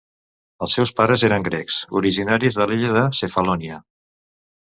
Els 0.67 0.75
seus 0.77 0.91
pares 0.99 1.25
eren 1.27 1.43
grecs, 1.47 1.75
originaris 2.01 2.59
de 2.61 2.67
l'illa 2.71 2.95
de 2.97 3.05
Cefalònia. 3.21 3.77